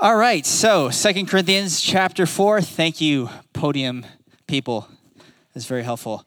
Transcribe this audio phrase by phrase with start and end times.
[0.00, 2.60] All right, so Second Corinthians chapter 4.
[2.60, 4.06] Thank you, podium
[4.46, 4.86] people.
[5.52, 6.24] That's very helpful.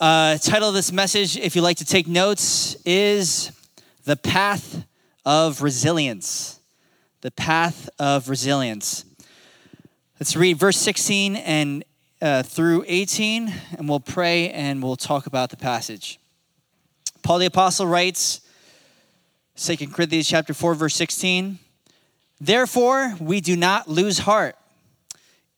[0.00, 3.50] Uh, title of this message, if you like to take notes, is
[4.04, 4.86] The Path
[5.24, 6.60] of Resilience.
[7.22, 9.04] The Path of Resilience.
[10.20, 11.84] Let's read verse 16 and
[12.22, 16.20] uh, through 18, and we'll pray and we'll talk about the passage.
[17.24, 18.42] Paul the Apostle writes,
[19.56, 21.58] 2 Corinthians chapter 4, verse 16.
[22.40, 24.56] Therefore, we do not lose heart.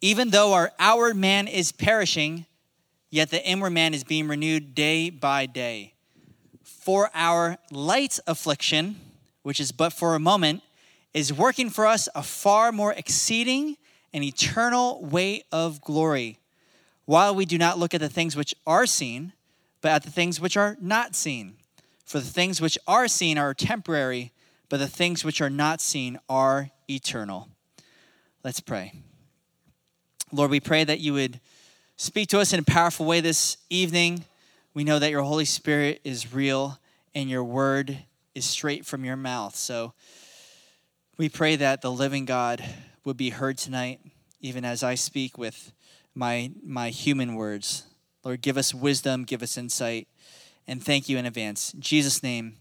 [0.01, 2.47] Even though our outward man is perishing,
[3.11, 5.95] yet the inward man is being renewed day by day.
[6.63, 8.97] For our light affliction,
[9.43, 10.63] which is but for a moment,
[11.13, 13.77] is working for us a far more exceeding
[14.13, 16.39] and eternal weight of glory,
[17.07, 19.33] while we do not look at the things which are seen,
[19.81, 21.57] but at the things which are not seen.
[22.05, 24.33] For the things which are seen are temporary
[24.69, 27.49] but the things which are not seen are eternal.
[28.45, 28.93] Let's pray.
[30.33, 31.41] Lord, we pray that you would
[31.97, 34.25] speak to us in a powerful way this evening.
[34.75, 36.79] We know that your Holy Spirit is real
[37.15, 37.99] and your word
[38.35, 39.57] is straight from your mouth.
[39.57, 39.95] So
[41.17, 42.65] we pray that the living God
[43.05, 44.01] would be heard tonight,
[44.41, 45.73] even as I speak with
[46.15, 47.85] my, my human words.
[48.25, 50.09] Lord, give us wisdom, give us insight,
[50.67, 51.73] and thank you in advance.
[51.73, 52.59] In Jesus' name,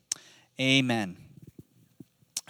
[0.59, 1.27] amen.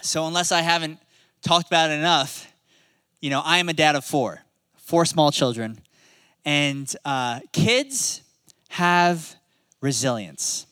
[0.00, 1.00] So, unless I haven't
[1.42, 2.52] talked about it enough,
[3.20, 4.42] you know, I am a dad of four,
[4.76, 5.80] four small children.
[6.44, 8.22] And uh, kids
[8.70, 9.34] have
[9.80, 10.66] resilience.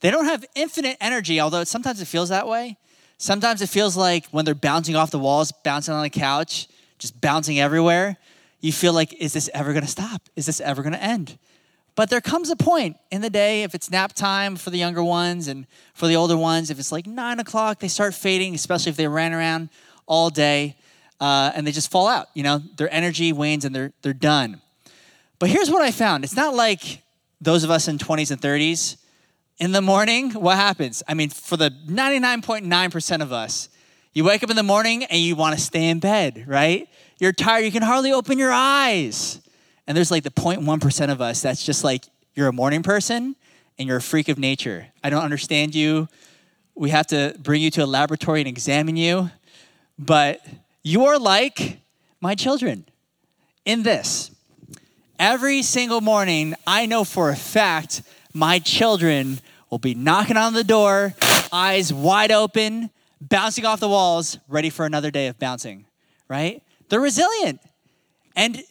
[0.00, 2.76] They don't have infinite energy, although sometimes it feels that way.
[3.16, 7.20] Sometimes it feels like when they're bouncing off the walls, bouncing on the couch, just
[7.20, 8.16] bouncing everywhere,
[8.60, 10.28] you feel like, is this ever gonna stop?
[10.36, 11.38] Is this ever gonna end?
[11.98, 15.02] But there comes a point in the day, if it's nap time for the younger
[15.02, 18.90] ones and for the older ones, if it's like nine o'clock, they start fading, especially
[18.90, 19.68] if they ran around
[20.06, 20.76] all day
[21.18, 22.28] uh, and they just fall out.
[22.34, 24.60] You know, their energy wanes and they're, they're done.
[25.40, 27.02] But here's what I found it's not like
[27.40, 28.96] those of us in 20s and 30s.
[29.58, 31.02] In the morning, what happens?
[31.08, 33.70] I mean, for the 99.9% of us,
[34.12, 36.88] you wake up in the morning and you want to stay in bed, right?
[37.18, 39.40] You're tired, you can hardly open your eyes.
[39.88, 42.04] And there's like the 0.1% of us that's just like,
[42.34, 43.34] you're a morning person
[43.78, 44.86] and you're a freak of nature.
[45.02, 46.08] I don't understand you.
[46.74, 49.30] We have to bring you to a laboratory and examine you.
[49.98, 50.46] But
[50.82, 51.78] you're like
[52.20, 52.84] my children
[53.64, 54.30] in this.
[55.18, 58.02] Every single morning, I know for a fact
[58.34, 61.14] my children will be knocking on the door,
[61.50, 62.90] eyes wide open,
[63.22, 65.86] bouncing off the walls, ready for another day of bouncing,
[66.28, 66.62] right?
[66.90, 67.60] They're resilient.
[68.36, 68.62] And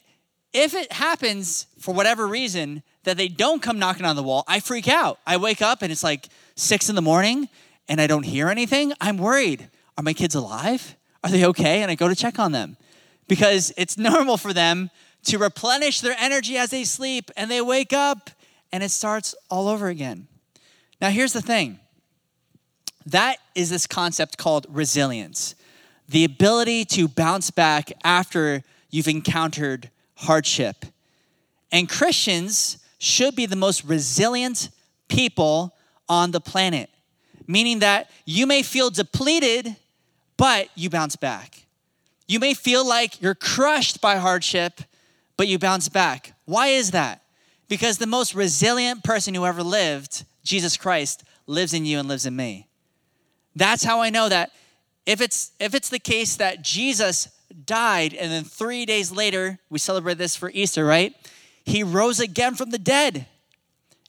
[0.53, 4.59] if it happens for whatever reason that they don't come knocking on the wall, I
[4.59, 5.19] freak out.
[5.25, 7.49] I wake up and it's like six in the morning
[7.87, 8.93] and I don't hear anything.
[8.99, 9.69] I'm worried.
[9.97, 10.95] Are my kids alive?
[11.23, 11.81] Are they okay?
[11.81, 12.77] And I go to check on them
[13.27, 14.89] because it's normal for them
[15.25, 18.29] to replenish their energy as they sleep and they wake up
[18.71, 20.27] and it starts all over again.
[21.01, 21.79] Now, here's the thing
[23.05, 25.55] that is this concept called resilience
[26.09, 30.85] the ability to bounce back after you've encountered hardship.
[31.71, 34.69] And Christians should be the most resilient
[35.07, 35.75] people
[36.09, 36.89] on the planet,
[37.47, 39.75] meaning that you may feel depleted,
[40.37, 41.65] but you bounce back.
[42.27, 44.81] You may feel like you're crushed by hardship,
[45.37, 46.33] but you bounce back.
[46.45, 47.21] Why is that?
[47.67, 52.25] Because the most resilient person who ever lived, Jesus Christ, lives in you and lives
[52.25, 52.67] in me.
[53.55, 54.51] That's how I know that
[55.05, 57.29] if it's if it's the case that Jesus
[57.65, 61.13] died, and then three days later, we celebrate this for Easter, right?
[61.63, 63.27] He rose again from the dead,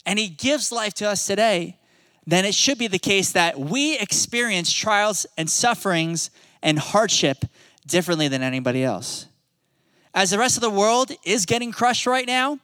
[0.07, 1.77] and He gives life to us today.
[2.27, 6.31] Then it should be the case that we experience trials and sufferings
[6.63, 7.45] and hardship
[7.87, 9.27] differently than anybody else.
[10.15, 12.59] As the rest of the world is getting crushed right now,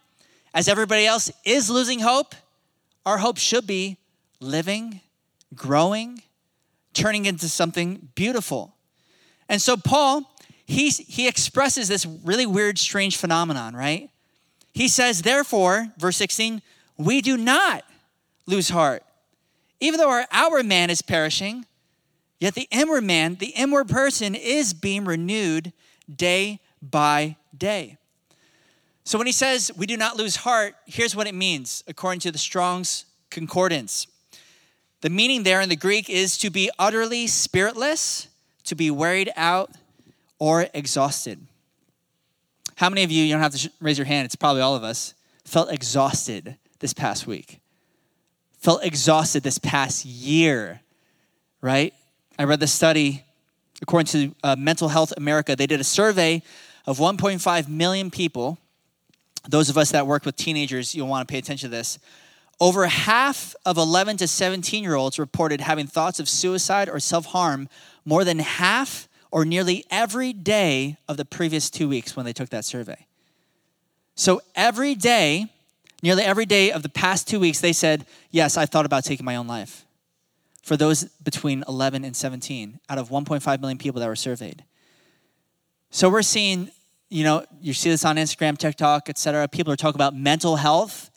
[0.53, 2.35] as everybody else is losing hope,
[3.07, 3.99] our hope should be
[4.41, 5.01] living,
[5.55, 6.23] growing,
[6.93, 8.75] turning into something beautiful.
[9.49, 10.34] And so, Paul,
[10.67, 14.11] he's, he expresses this really weird, strange phenomenon, right?
[14.73, 16.63] He says, therefore, verse 16,
[16.97, 17.85] we do not
[18.47, 19.03] lose heart.
[19.81, 21.67] Even though our outward man is perishing,
[22.39, 25.73] yet the inward man, the inward person, is being renewed
[26.15, 27.97] day by day.
[29.05, 32.33] So when he says we do not lose heart, here's what it means according to
[32.33, 34.07] the Strong's Concordance.
[35.03, 38.29] The meaning there in the Greek is to be utterly spiritless,
[38.65, 39.71] to be wearied out,
[40.45, 41.39] or exhausted.
[42.77, 44.85] How many of you, you don't have to raise your hand, it's probably all of
[44.85, 45.15] us,
[45.47, 47.61] felt exhausted this past week?
[48.59, 50.83] Felt exhausted this past year,
[51.63, 51.95] right?
[52.39, 53.25] I read the study
[53.81, 56.43] according to uh, Mental Health America, they did a survey
[56.87, 58.59] of 1.5 million people.
[59.49, 61.99] Those of us that work with teenagers, you'll want to pay attention to this.
[62.61, 67.27] Over half of 11 to 17 year olds reported having thoughts of suicide or self
[67.27, 67.71] harm
[68.05, 72.51] more than half or nearly every day of the previous two weeks when they took
[72.51, 73.07] that survey.
[74.15, 75.47] So every day,
[76.03, 79.27] nearly every day of the past two weeks, they said, Yes, I thought about taking
[79.27, 79.85] my own life.
[80.63, 84.63] For those between 11 and 17, out of 1.5 million people that were surveyed.
[85.91, 86.71] So we're seeing,
[87.11, 89.49] you know, you see this on Instagram, TikTok, etc.
[89.49, 91.11] People are talking about mental health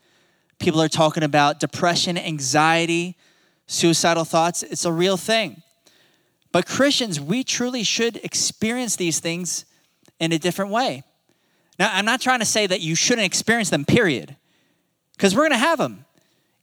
[0.60, 3.16] People are talking about depression, anxiety,
[3.68, 4.64] suicidal thoughts.
[4.64, 5.62] It's a real thing.
[6.52, 9.66] But Christians, we truly should experience these things
[10.20, 11.04] in a different way.
[11.80, 14.36] Now, I'm not trying to say that you shouldn't experience them, period,
[15.14, 16.06] because we're going to have them.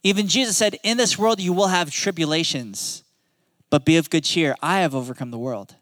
[0.03, 3.03] Even Jesus said, In this world you will have tribulations,
[3.69, 4.55] but be of good cheer.
[4.61, 5.75] I have overcome the world.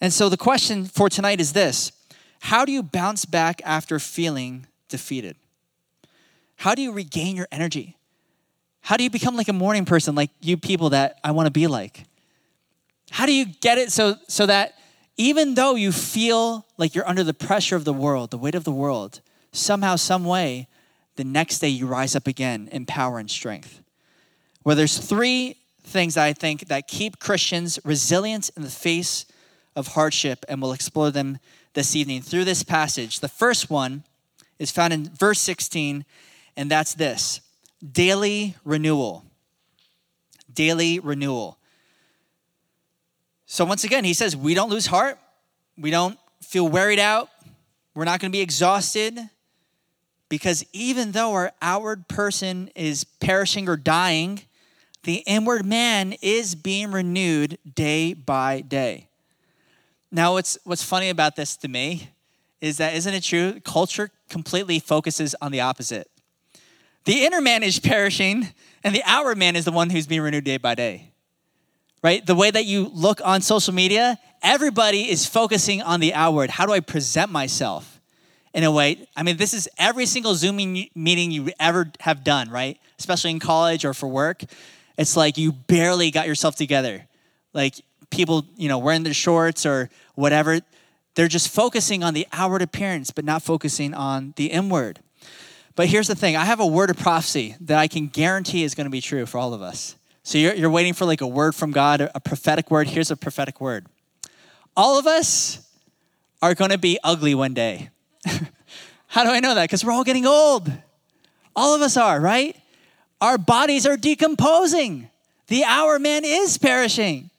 [0.00, 1.92] And so the question for tonight is this
[2.40, 5.36] How do you bounce back after feeling defeated?
[6.56, 7.96] How do you regain your energy?
[8.80, 11.52] How do you become like a morning person, like you people that I want to
[11.52, 12.04] be like?
[13.12, 14.74] How do you get it so, so that
[15.16, 18.64] even though you feel like you're under the pressure of the world, the weight of
[18.64, 19.20] the world,
[19.52, 20.68] somehow, some way,
[21.16, 23.80] the next day you rise up again in power and strength?
[24.64, 29.26] Well, there's three things that I think that keep Christians resilient in the face
[29.76, 31.38] of hardship, and we'll explore them
[31.74, 33.20] this evening through this passage.
[33.20, 34.04] The first one
[34.58, 36.04] is found in verse 16
[36.56, 37.40] and that's this
[37.92, 39.24] daily renewal.
[40.52, 41.58] Daily renewal.
[43.52, 45.18] So, once again, he says, we don't lose heart,
[45.76, 47.28] we don't feel wearied out,
[47.94, 49.18] we're not going to be exhausted.
[50.30, 54.40] Because even though our outward person is perishing or dying,
[55.02, 59.08] the inward man is being renewed day by day.
[60.10, 62.08] Now, what's, what's funny about this to me
[62.62, 63.60] is that, isn't it true?
[63.60, 66.10] Culture completely focuses on the opposite.
[67.04, 68.48] The inner man is perishing,
[68.82, 71.11] and the outward man is the one who's being renewed day by day.
[72.02, 72.24] Right?
[72.24, 76.50] The way that you look on social media, everybody is focusing on the outward.
[76.50, 78.00] How do I present myself
[78.52, 79.06] in a way?
[79.16, 82.78] I mean, this is every single Zoom meeting you ever have done, right?
[82.98, 84.42] Especially in college or for work.
[84.98, 87.06] It's like you barely got yourself together.
[87.54, 87.76] Like
[88.10, 90.60] people, you know, wearing their shorts or whatever.
[91.14, 95.00] They're just focusing on the outward appearance, but not focusing on the inward.
[95.74, 98.74] But here's the thing I have a word of prophecy that I can guarantee is
[98.74, 99.96] going to be true for all of us.
[100.22, 102.88] So you're, you're waiting for like a word from God, a prophetic word.
[102.88, 103.86] Here's a prophetic word.
[104.76, 105.68] All of us
[106.40, 107.90] are going to be ugly one day.
[109.06, 109.64] How do I know that?
[109.64, 110.72] Because we're all getting old.
[111.54, 112.56] All of us are, right?
[113.20, 115.08] Our bodies are decomposing.
[115.48, 117.30] The hour man is perishing.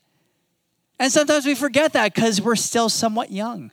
[0.99, 3.71] And sometimes we forget that because we're still somewhat young.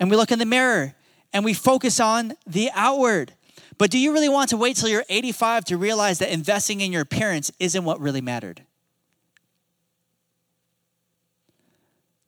[0.00, 0.94] And we look in the mirror
[1.32, 3.34] and we focus on the outward.
[3.78, 6.92] But do you really want to wait till you're 85 to realize that investing in
[6.92, 8.62] your appearance isn't what really mattered?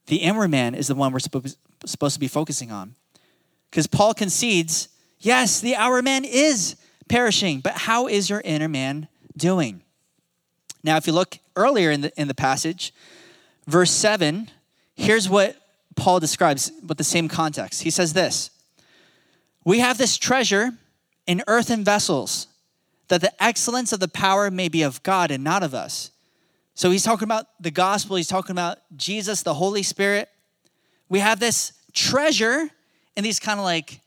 [0.06, 2.94] The inward man is the one we're supposed to be focusing on.
[3.70, 4.88] Because Paul concedes
[5.18, 6.76] yes, the outer man is
[7.08, 9.82] perishing, but how is your inner man doing?
[10.82, 12.94] Now, if you look earlier in the, in the passage,
[13.66, 14.50] verse 7,
[14.94, 15.56] here's what
[15.96, 17.82] Paul describes with the same context.
[17.82, 18.50] He says this
[19.64, 20.72] We have this treasure
[21.30, 22.48] in earthen vessels,
[23.06, 26.10] that the excellence of the power may be of God and not of us.
[26.74, 30.28] So he's talking about the gospel, he's talking about Jesus, the Holy Spirit.
[31.08, 32.68] We have this treasure
[33.16, 34.00] in these kind of like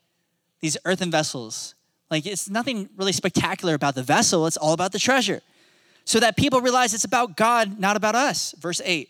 [0.59, 1.75] these earthen vessels.
[2.11, 5.41] Like it's nothing really spectacular about the vessel, it's all about the treasure.
[6.03, 8.53] So that people realize it's about God, not about us.
[8.59, 9.07] Verse 8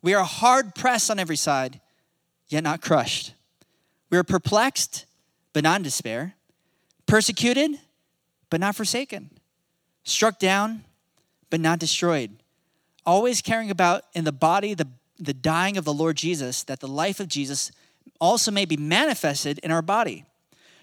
[0.00, 1.80] We are hard pressed on every side,
[2.46, 3.34] yet not crushed.
[4.10, 5.06] We are perplexed,
[5.52, 6.36] but not in despair
[7.06, 7.78] persecuted,
[8.50, 9.30] but not forsaken,
[10.04, 10.84] struck down,
[11.50, 12.30] but not destroyed.
[13.04, 16.88] Always caring about in the body the, the dying of the Lord Jesus, that the
[16.88, 17.70] life of Jesus
[18.20, 20.24] also may be manifested in our body.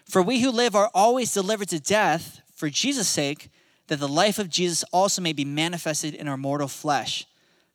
[0.06, 3.50] For we who live are always delivered to death for Jesus' sake,
[3.88, 7.26] that the life of Jesus also may be manifested in our mortal flesh.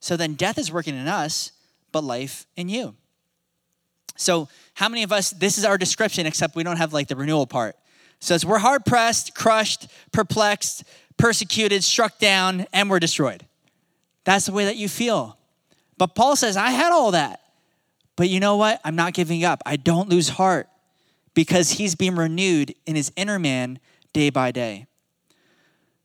[0.00, 1.52] So then death is working in us,
[1.92, 2.94] but life in you.
[4.16, 7.16] So, how many of us, this is our description, except we don't have like the
[7.16, 7.76] renewal part
[8.20, 10.84] says, We're hard pressed, crushed, perplexed,
[11.16, 13.44] persecuted, struck down, and we're destroyed.
[14.24, 15.36] That's the way that you feel.
[15.96, 17.40] But Paul says, I had all that.
[18.16, 18.80] But you know what?
[18.84, 19.62] I'm not giving up.
[19.64, 20.68] I don't lose heart
[21.34, 23.78] because he's being renewed in his inner man
[24.12, 24.86] day by day.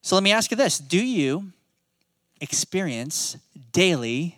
[0.02, 1.52] So let me ask you this Do you
[2.42, 3.38] experience
[3.72, 4.38] daily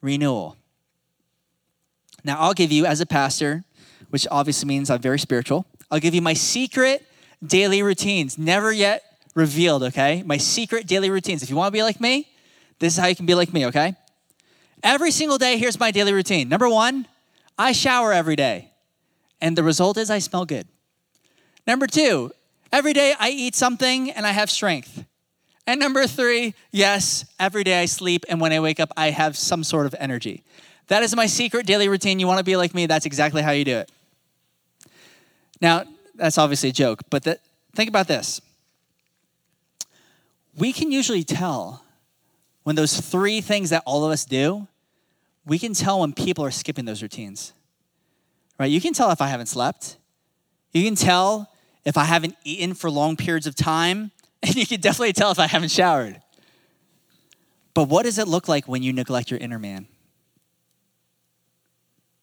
[0.00, 0.56] renewal?
[2.24, 3.64] Now, I'll give you, as a pastor,
[4.10, 7.06] which obviously means I'm very spiritual, I'll give you my secret
[7.44, 9.02] daily routines, never yet
[9.34, 10.22] revealed, okay?
[10.24, 11.42] My secret daily routines.
[11.42, 12.28] If you want to be like me,
[12.78, 13.96] this is how you can be like me, okay?
[14.82, 16.48] Every single day, here's my daily routine.
[16.48, 17.06] Number one,
[17.58, 18.70] I shower every day,
[19.40, 20.66] and the result is I smell good.
[21.66, 22.32] Number two,
[22.72, 25.04] every day I eat something and I have strength.
[25.66, 29.36] And number three, yes, every day I sleep, and when I wake up, I have
[29.36, 30.42] some sort of energy.
[30.88, 32.18] That is my secret daily routine.
[32.18, 33.90] You want to be like me, that's exactly how you do it.
[35.60, 35.84] Now,
[36.22, 37.24] that's obviously a joke, but
[37.74, 38.40] think about this.
[40.56, 41.84] We can usually tell
[42.62, 44.68] when those three things that all of us do,
[45.44, 47.52] we can tell when people are skipping those routines.
[48.56, 48.70] Right?
[48.70, 49.96] You can tell if I haven't slept.
[50.72, 51.50] You can tell
[51.84, 54.12] if I haven't eaten for long periods of time,
[54.44, 56.22] and you can definitely tell if I haven't showered.
[57.74, 59.88] But what does it look like when you neglect your inner man?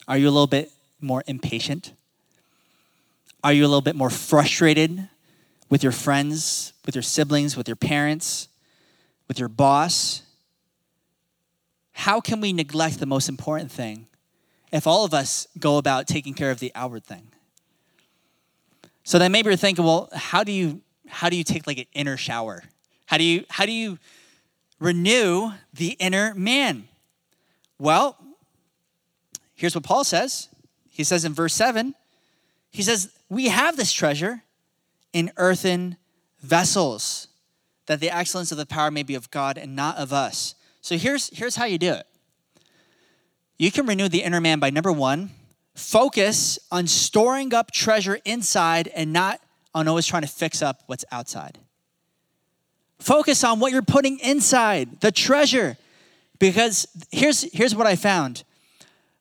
[0.08, 1.92] Are you a little bit more impatient?
[3.44, 5.08] Are you a little bit more frustrated
[5.70, 8.50] with your friends, with your siblings, with your parents,
[9.28, 10.24] with your boss?
[11.94, 14.08] How can we neglect the most important thing
[14.72, 17.30] if all of us go about taking care of the outward thing?
[19.04, 21.86] So then maybe you're thinking, well, how do you how do you take like an
[21.94, 22.64] inner shower?
[23.06, 24.00] How do you how do you
[24.80, 26.88] renew the inner man?
[27.78, 28.18] Well,
[29.56, 30.50] here's what Paul says.
[30.90, 31.96] He says in verse 7,
[32.72, 34.44] he says, "We have this treasure
[35.14, 35.98] in earthen
[36.42, 37.28] vessels,
[37.88, 40.98] that the excellence of the power may be of God and not of us." So
[40.98, 42.08] here's here's how you do it.
[43.58, 45.32] You can renew the inner man by number 1,
[45.76, 49.42] focus on storing up treasure inside and not
[49.74, 51.58] on always trying to fix up what's outside.
[53.00, 55.78] Focus on what you're putting inside, the treasure.
[56.38, 58.44] Because here's, here's what I found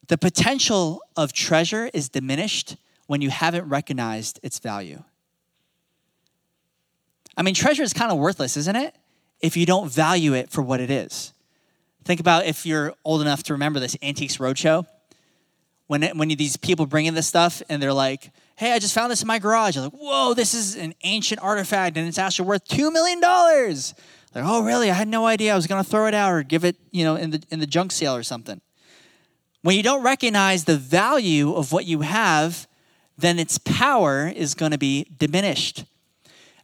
[0.07, 2.77] the potential of treasure is diminished
[3.09, 5.03] when you haven't recognized its value.
[7.37, 8.95] I mean, treasure is kind of worthless, isn't it?
[9.41, 11.33] If you don't value it for what it is.
[12.05, 14.87] Think about if you're old enough to remember this Antiques Roadshow.
[15.87, 18.95] When, it, when these people bring in this stuff and they're like, hey, I just
[18.95, 19.79] found this in my garage.
[19.79, 23.21] Like, whoa, this is an ancient artifact and it's actually worth $2 million.
[23.23, 24.91] Like, oh, really?
[24.91, 25.55] I had no idea.
[25.55, 27.61] I was going to throw it out or give it, you know, in the, in
[27.61, 28.61] the junk sale or something.
[29.63, 32.68] When you don't recognize the value of what you have,
[33.19, 35.85] then its power is going to be diminished.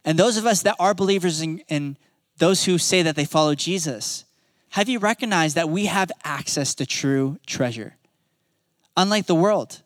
[0.05, 1.97] And those of us that are believers and,
[2.37, 4.25] those who say that they follow Jesus,
[4.71, 7.95] have you recognized that we have access to true treasure?
[8.97, 9.81] Unlike the world.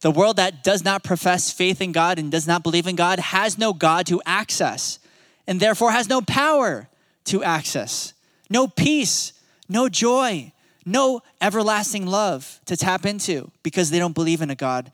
[0.00, 3.18] The world that does not profess faith in God and does not believe in God
[3.18, 4.98] has no God to access
[5.46, 6.88] and therefore has no power
[7.24, 8.12] to access,
[8.50, 9.32] no peace,
[9.66, 10.52] no joy,
[10.84, 14.92] no everlasting love to tap into because they don't believe in a God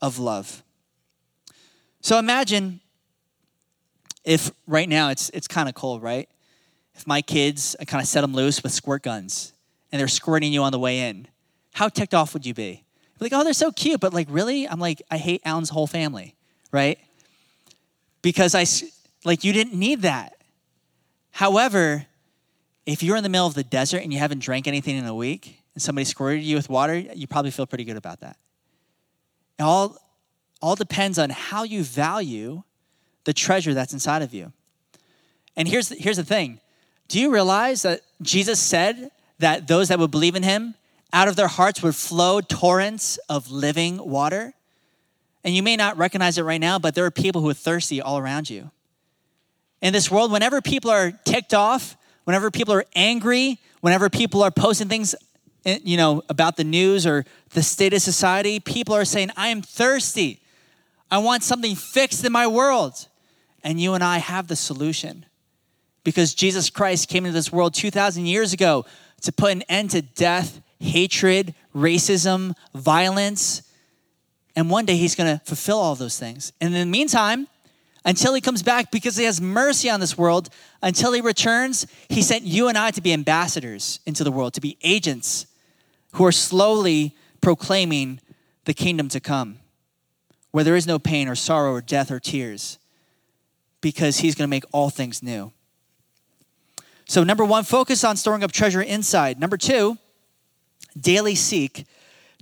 [0.00, 0.62] of love.
[2.00, 2.80] So imagine
[4.24, 6.28] if right now it's, it's kind of cold, right?
[6.94, 9.52] If my kids, I kind of set them loose with squirt guns
[9.90, 11.28] and they're squirting you on the way in,
[11.72, 12.84] how ticked off would you be?
[13.20, 14.68] like, oh, they're so cute, but like, really?
[14.68, 16.36] I'm like, I hate Alan's whole family,
[16.70, 16.98] right?
[18.22, 18.64] Because I,
[19.24, 20.36] like, you didn't need that.
[21.32, 22.06] However,
[22.86, 25.14] if you're in the middle of the desert and you haven't drank anything in a
[25.14, 28.36] week and somebody squirted you with water, you probably feel pretty good about that.
[29.58, 29.98] It all,
[30.62, 32.62] all depends on how you value
[33.24, 34.52] the treasure that's inside of you.
[35.56, 36.60] And here's, here's the thing
[37.08, 40.74] do you realize that Jesus said that those that would believe in him
[41.12, 44.52] out of their hearts would flow torrents of living water.
[45.44, 48.02] And you may not recognize it right now, but there are people who are thirsty
[48.02, 48.70] all around you.
[49.80, 54.50] In this world, whenever people are ticked off, whenever people are angry, whenever people are
[54.50, 55.14] posting things
[55.84, 59.62] you know about the news or the state of society, people are saying, "I am
[59.62, 60.40] thirsty.
[61.10, 63.06] I want something fixed in my world."
[63.64, 65.26] And you and I have the solution.
[66.04, 68.86] Because Jesus Christ came into this world 2000 years ago
[69.22, 73.62] to put an end to death hatred, racism, violence.
[74.54, 76.52] And one day he's going to fulfill all those things.
[76.60, 77.48] And in the meantime,
[78.04, 80.48] until he comes back, because he has mercy on this world,
[80.82, 84.60] until he returns, he sent you and I to be ambassadors into the world, to
[84.60, 85.46] be agents
[86.18, 88.20] who are slowly proclaiming
[88.64, 89.56] the kingdom to come,
[90.50, 92.76] where there is no pain or sorrow or death or tears,
[93.80, 95.52] because he's going to make all things new.
[97.06, 99.38] So, number one, focus on storing up treasure inside.
[99.38, 99.96] Number two,
[101.00, 101.86] daily seek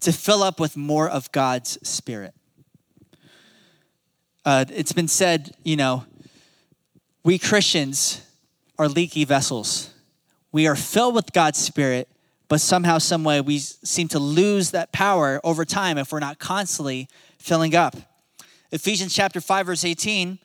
[0.01, 2.33] to fill up with more of God's Spirit.
[4.47, 6.07] Uh, it's been said, you know,
[7.25, 8.23] we Christians
[8.79, 9.91] are leaky vessels.
[10.51, 12.09] We are filled with God's Spirit,
[12.49, 16.39] but somehow, some way, we seem to lose that power over time if we're not
[16.39, 17.97] constantly filling up.
[18.71, 20.39] Ephesians chapter 5, verse 18,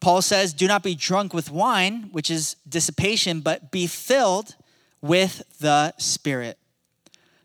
[0.00, 4.54] Paul says, Do not be drunk with wine, which is dissipation, but be filled
[5.02, 6.58] with the Spirit.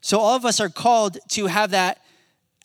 [0.01, 2.01] So all of us are called to have that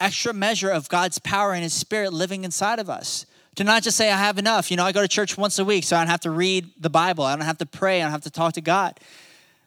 [0.01, 3.27] extra measure of God's power and His Spirit living inside of us.
[3.57, 4.71] To not just say, I have enough.
[4.71, 6.71] You know, I go to church once a week, so I don't have to read
[6.79, 7.25] the Bible.
[7.25, 8.01] I don't have to pray.
[8.01, 8.99] I don't have to talk to God.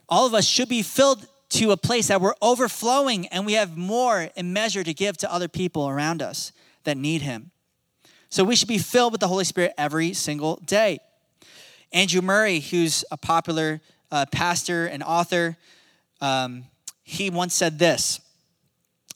[0.09, 3.77] All of us should be filled to a place that we're overflowing and we have
[3.77, 6.51] more in measure to give to other people around us
[6.83, 7.51] that need Him.
[8.29, 10.99] So we should be filled with the Holy Spirit every single day.
[11.93, 13.79] Andrew Murray, who's a popular
[14.11, 15.57] uh, pastor and author,
[16.19, 16.65] um,
[17.03, 18.19] he once said this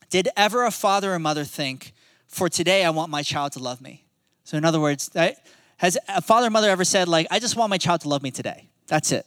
[0.10, 1.94] Did ever a father or mother think,
[2.28, 4.06] for today I want my child to love me?
[4.46, 5.10] So, in other words,
[5.78, 8.24] has a father or mother ever said, like, I just want my child to love
[8.24, 8.70] me today?
[8.88, 9.26] That's it.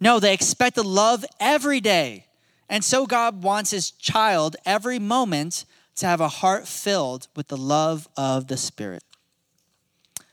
[0.00, 2.26] No, they expect to love every day.
[2.72, 7.56] And so God wants his child every moment to have a heart filled with the
[7.58, 9.04] love of the Spirit.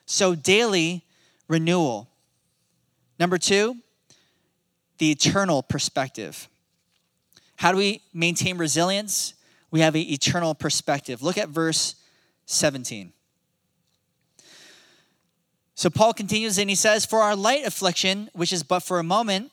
[0.06, 1.04] So, daily
[1.50, 2.08] renewal.
[3.20, 3.76] Number two,
[5.00, 6.48] the eternal perspective.
[7.58, 9.34] How do we maintain resilience?
[9.70, 11.22] We have an eternal perspective.
[11.22, 11.96] Look at verse
[12.46, 13.12] 17.
[15.76, 19.04] So Paul continues and he says, For our light affliction, which is but for a
[19.04, 19.52] moment,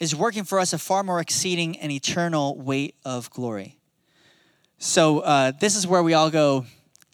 [0.00, 3.76] is working for us a far more exceeding and eternal weight of glory.
[4.78, 6.64] So uh, this is where we all go,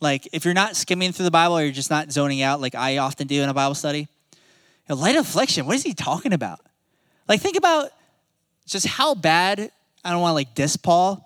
[0.00, 2.76] like, if you're not skimming through the Bible or you're just not zoning out, like
[2.76, 4.07] I often do in a Bible study,
[4.88, 6.61] a light affliction, what is he talking about?
[7.28, 7.90] Like, think about
[8.66, 9.71] just how bad
[10.05, 11.23] I don't want to like diss Paul,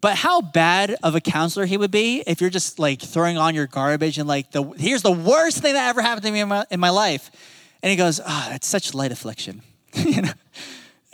[0.00, 3.54] but how bad of a counselor he would be if you're just like throwing on
[3.54, 6.48] your garbage and like the here's the worst thing that ever happened to me in
[6.48, 7.30] my, in my life,
[7.82, 9.60] and he goes, "Ah, oh, that's such light affliction,"
[10.04, 10.32] you know,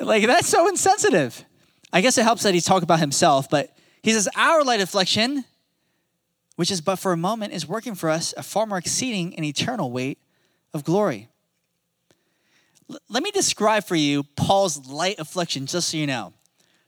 [0.00, 1.44] like that's so insensitive.
[1.92, 5.44] I guess it helps that he's talking about himself, but he says our light affliction,
[6.56, 9.44] which is but for a moment, is working for us a far more exceeding and
[9.44, 10.18] eternal weight
[10.74, 11.28] of glory.
[12.90, 16.32] L- let me describe for you Paul's light affliction, just so you know.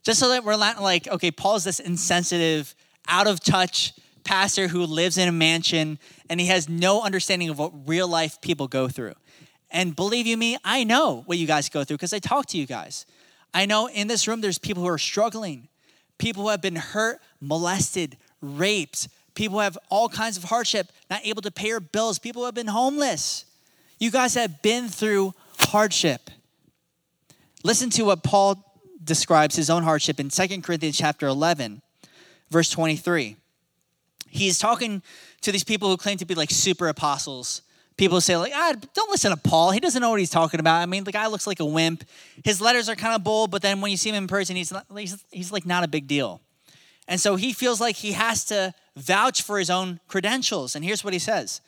[0.03, 2.75] Just so that we're not like, okay, Paul's this insensitive,
[3.09, 5.99] out of touch pastor who lives in a mansion
[6.29, 9.15] and he has no understanding of what real life people go through.
[9.71, 12.59] And believe you me, I know what you guys go through because I talk to
[12.59, 13.07] you guys.
[13.53, 15.69] I know in this room there's people who are struggling,
[16.19, 21.21] people who have been hurt, molested, raped, people who have all kinds of hardship, not
[21.25, 23.45] able to pay your bills, people who have been homeless.
[23.99, 26.31] You guys have been through hardship.
[27.65, 28.65] Listen to what Paul
[29.03, 31.83] describes his own hardship in 2 Corinthians chapter 11,
[32.51, 33.37] verse 23.
[34.29, 35.03] He's talking
[35.41, 37.63] to these people who claim to be like super apostles.
[37.99, 39.73] People say, like, ah, don't listen to Paul.
[39.73, 40.81] He doesn't know what he's talking about.
[40.81, 42.05] I mean, the guy looks like a wimp.
[42.45, 44.73] His letters are kind of bold, but then when you see him in person, he's,
[44.73, 46.41] not, he's, he's like not a big deal.
[47.09, 50.77] And so he feels like he has to vouch for his own credentials.
[50.77, 51.61] And here's what he says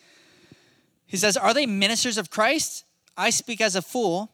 [1.06, 2.84] He says, Are they ministers of Christ?
[3.16, 4.30] I speak as a fool.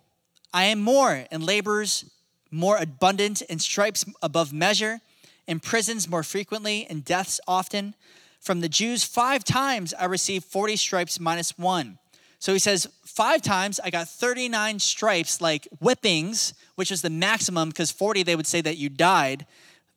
[0.52, 2.04] I am more, and labors
[2.50, 5.00] more abundant, in stripes above measure,
[5.46, 7.94] in prisons more frequently, in deaths often.
[8.40, 11.98] From the Jews, five times I received 40 stripes minus one.
[12.38, 17.70] So he says, five times I got 39 stripes, like whippings, which was the maximum,
[17.70, 19.46] because 40 they would say that you died.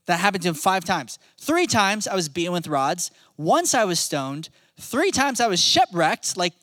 [0.05, 1.19] That happened to him five times.
[1.37, 3.11] Three times I was beaten with rods.
[3.37, 4.49] Once I was stoned.
[4.79, 6.37] Three times I was shipwrecked.
[6.37, 6.53] Like,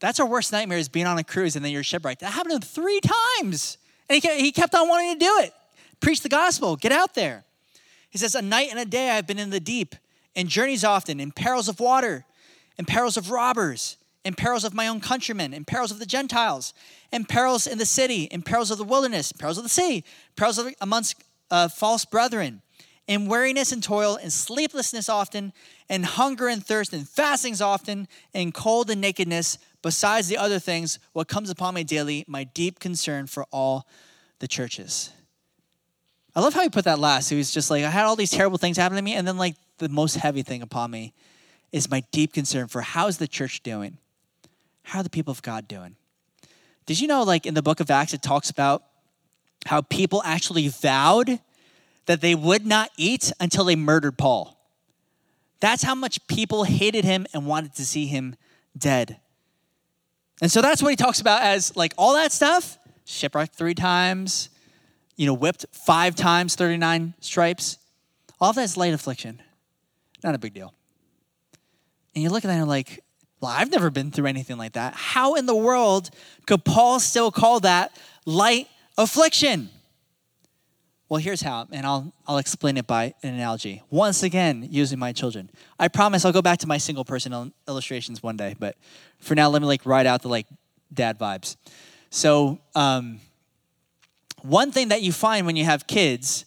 [0.00, 2.20] that's our worst nightmare is being on a cruise and then you're shipwrecked.
[2.20, 3.00] That happened to him three
[3.38, 3.78] times.
[4.08, 5.52] And he, he kept on wanting to do it.
[6.00, 7.44] Preach the gospel, get out there.
[8.10, 9.94] He says, A night and a day I've been in the deep,
[10.38, 12.24] in journeys often, in perils of water,
[12.78, 16.72] in perils of robbers, in perils of my own countrymen, in perils of the Gentiles,
[17.12, 20.04] in perils in the city, in perils of the wilderness, perils of the sea,
[20.36, 21.16] perils of, amongst
[21.50, 22.62] uh, false brethren,
[23.08, 25.52] in weariness and toil, in sleeplessness often,
[25.90, 31.00] in hunger and thirst, in fastings often, in cold and nakedness, besides the other things,
[31.14, 33.88] what comes upon me daily, my deep concern for all
[34.38, 35.10] the churches.
[36.36, 37.28] I love how he put that last.
[37.28, 39.36] He was just like, I had all these terrible things happen to me, and then
[39.36, 41.12] like the most heavy thing upon me
[41.72, 43.98] is my deep concern for how's the church doing?
[44.82, 45.96] How are the people of God doing?
[46.86, 48.84] Did you know, like in the book of Acts, it talks about
[49.66, 51.40] how people actually vowed
[52.06, 54.58] that they would not eat until they murdered Paul.
[55.60, 58.34] That's how much people hated him and wanted to see him
[58.76, 59.18] dead.
[60.40, 64.48] And so that's what he talks about as like all that stuff shipwrecked three times,
[65.16, 67.76] you know, whipped five times, 39 stripes.
[68.40, 69.42] All of that's light affliction.
[70.22, 70.74] Not a big deal.
[72.14, 73.02] And you look at that and you're like,
[73.40, 74.94] well, I've never been through anything like that.
[74.94, 76.10] How in the world
[76.46, 79.70] could Paul still call that light affliction?
[81.08, 83.82] Well, here's how, and I'll, I'll explain it by an analogy.
[83.88, 85.48] Once again, using my children.
[85.78, 88.76] I promise I'll go back to my single person illustrations one day, but
[89.18, 90.46] for now, let me like ride out the like
[90.92, 91.56] dad vibes.
[92.10, 93.20] So, um,
[94.42, 96.44] one thing that you find when you have kids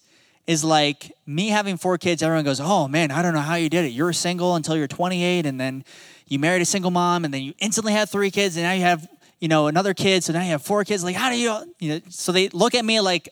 [0.52, 3.70] is like me having four kids, everyone goes, Oh man, I don't know how you
[3.70, 3.90] did it.
[3.90, 5.86] You were single until you're 28, and then
[6.28, 8.82] you married a single mom, and then you instantly had three kids, and now you
[8.82, 9.08] have,
[9.40, 11.06] you know, another kid, so now you have four kids.
[11.06, 13.30] Like, how do you, you know, so they look at me like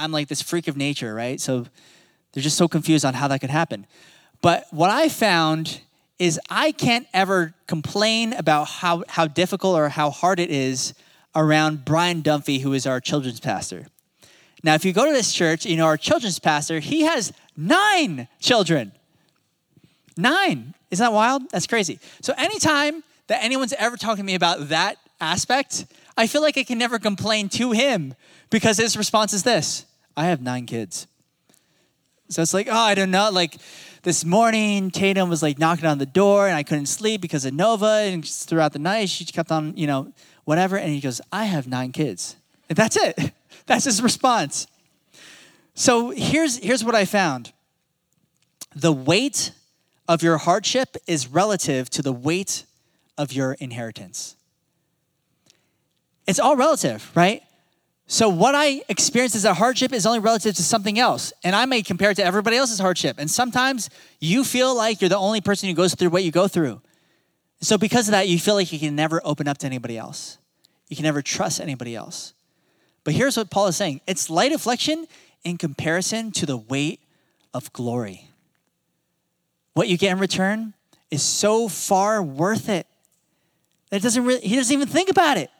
[0.00, 1.40] I'm like this freak of nature, right?
[1.40, 1.66] So
[2.32, 3.86] they're just so confused on how that could happen.
[4.42, 5.80] But what I found
[6.18, 10.94] is I can't ever complain about how, how difficult or how hard it is
[11.36, 13.86] around Brian Dunphy, who is our children's pastor.
[14.62, 18.28] Now, if you go to this church, you know, our children's pastor, he has nine
[18.40, 18.92] children.
[20.16, 20.74] Nine.
[20.90, 21.50] Isn't that wild?
[21.50, 22.00] That's crazy.
[22.20, 26.64] So, anytime that anyone's ever talking to me about that aspect, I feel like I
[26.64, 28.14] can never complain to him
[28.50, 31.06] because his response is this I have nine kids.
[32.30, 33.30] So it's like, oh, I don't know.
[33.30, 33.56] Like
[34.02, 37.54] this morning, Tatum was like knocking on the door and I couldn't sleep because of
[37.54, 37.86] Nova.
[37.86, 40.12] And throughout the night, she kept on, you know,
[40.44, 40.76] whatever.
[40.76, 42.36] And he goes, I have nine kids.
[42.68, 43.32] And that's it.
[43.68, 44.66] That's his response.
[45.74, 47.52] So here's, here's what I found
[48.74, 49.52] the weight
[50.08, 52.64] of your hardship is relative to the weight
[53.16, 54.36] of your inheritance.
[56.26, 57.42] It's all relative, right?
[58.06, 61.32] So what I experience as a hardship is only relative to something else.
[61.44, 63.16] And I may compare it to everybody else's hardship.
[63.18, 66.48] And sometimes you feel like you're the only person who goes through what you go
[66.48, 66.80] through.
[67.60, 70.38] So because of that, you feel like you can never open up to anybody else.
[70.88, 72.32] You can never trust anybody else.
[73.04, 75.06] But here's what Paul is saying it's light affliction
[75.44, 77.00] in comparison to the weight
[77.54, 78.28] of glory.
[79.74, 80.74] What you get in return
[81.10, 82.86] is so far worth it
[83.90, 85.50] that doesn't really, he doesn't even think about it.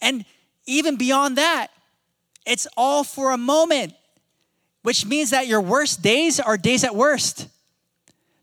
[0.00, 0.24] And
[0.66, 1.68] even beyond that,
[2.46, 3.94] it's all for a moment,
[4.82, 7.48] which means that your worst days are days at worst.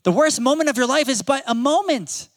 [0.02, 2.28] The worst moment of your life is but a moment.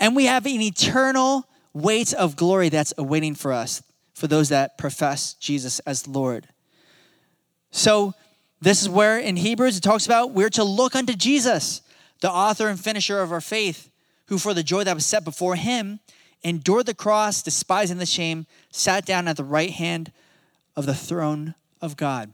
[0.00, 3.82] And we have an eternal weight of glory that's awaiting for us,
[4.24, 6.48] for those that profess Jesus as Lord.
[7.70, 8.14] So,
[8.58, 11.82] this is where in Hebrews it talks about we're to look unto Jesus,
[12.22, 13.90] the author and finisher of our faith,
[14.28, 16.00] who for the joy that was set before him
[16.42, 20.10] endured the cross, despising the shame, sat down at the right hand
[20.74, 22.32] of the throne of God.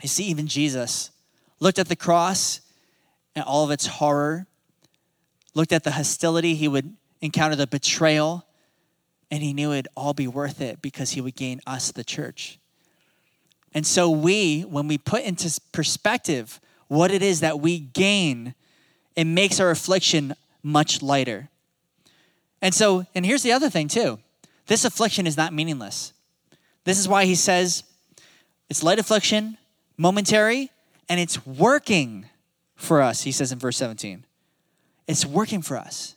[0.00, 1.10] You see, even Jesus
[1.58, 2.60] looked at the cross
[3.34, 4.46] and all of its horror,
[5.54, 8.44] looked at the hostility he would encounter, the betrayal,
[9.30, 12.58] and he knew it'd all be worth it because he would gain us, the church.
[13.74, 18.54] And so, we, when we put into perspective what it is that we gain,
[19.14, 21.48] it makes our affliction much lighter.
[22.62, 24.18] And so, and here's the other thing too
[24.66, 26.12] this affliction is not meaningless.
[26.84, 27.84] This is why he says
[28.70, 29.58] it's light affliction,
[29.96, 30.70] momentary,
[31.08, 32.26] and it's working
[32.76, 34.24] for us, he says in verse 17.
[35.06, 36.14] It's working for us,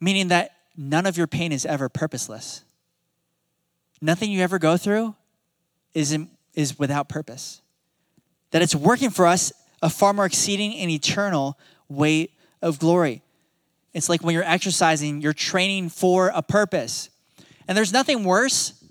[0.00, 2.62] meaning that none of your pain is ever purposeless.
[4.00, 5.14] Nothing you ever go through
[5.94, 7.62] is, in, is without purpose.
[8.50, 11.58] That it's working for us a far more exceeding and eternal
[11.88, 13.22] weight of glory.
[13.94, 17.08] It's like when you're exercising, you're training for a purpose.
[17.66, 18.84] And there's nothing worse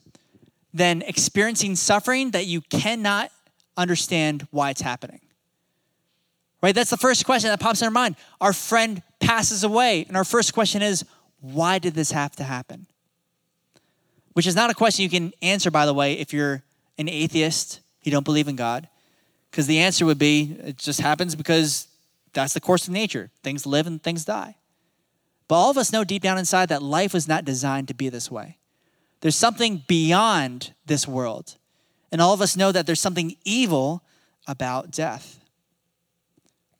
[0.74, 3.32] than experiencing suffering that you cannot
[3.78, 5.22] understand why it's happening.
[6.62, 6.74] Right?
[6.74, 8.16] That's the first question that pops in our mind.
[8.42, 11.06] Our friend passes away, and our first question is,
[11.54, 12.88] why did this have to happen?
[14.34, 16.64] Which is not a question you can answer, by the way, if you're
[16.98, 18.88] an atheist, you don't believe in God.
[19.50, 21.88] Because the answer would be, it just happens because
[22.34, 23.32] that's the course of nature.
[23.44, 24.58] Things live and things die.
[25.48, 28.10] But all of us know deep down inside that life was not designed to be
[28.10, 28.58] this way.
[29.22, 31.56] There's something beyond this world.
[32.12, 34.04] And all of us know that there's something evil
[34.48, 35.40] about death.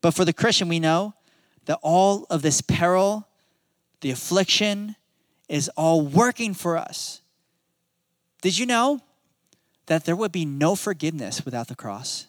[0.02, 1.14] But for the Christian, we know
[1.66, 3.28] that all of this peril,
[4.02, 4.96] the affliction,
[5.48, 7.22] is all working for us.
[8.42, 9.02] Did you know
[9.86, 12.28] that there would be no forgiveness without the cross?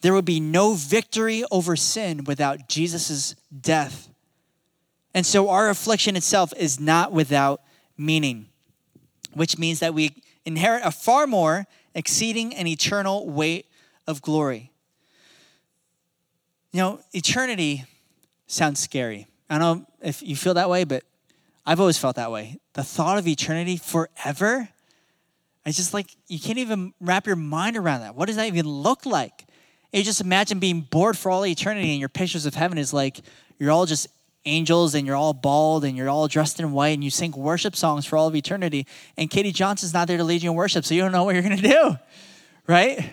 [0.00, 4.08] There would be no victory over sin without Jesus' death
[5.18, 7.62] and so our affliction itself is not without
[7.96, 8.46] meaning,
[9.32, 13.66] which means that we inherit a far more exceeding and eternal weight
[14.06, 14.70] of glory.
[16.70, 17.84] You know, eternity
[18.46, 19.26] sounds scary.
[19.50, 21.04] I know if you feel that way, but
[21.66, 22.58] I've always felt that way.
[22.74, 24.68] The thought of eternity forever,
[25.66, 28.14] it's just like you can't even wrap your mind around that.
[28.14, 29.44] What does that even look like?
[29.92, 33.20] You just imagine being bored for all eternity, and your pictures of heaven is like
[33.58, 34.06] you're all just
[34.44, 37.76] angels and you're all bald and you're all dressed in white and you sing worship
[37.76, 38.86] songs for all of eternity.
[39.16, 41.34] And Katie Johnson's not there to lead you in worship, so you don't know what
[41.34, 41.96] you're to do.
[42.66, 43.12] right?